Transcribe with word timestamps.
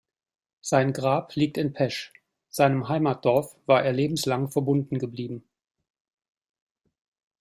Sein 0.61 0.93
Grab 0.93 1.35
liegt 1.35 1.59
in 1.59 1.73
Pesch; 1.73 2.11
seinem 2.49 2.89
Heimatdorf 2.89 3.55
war 3.67 3.83
er 3.83 3.93
lebenslang 3.93 4.49
verbunden 4.49 4.97
geblieben. 4.97 5.43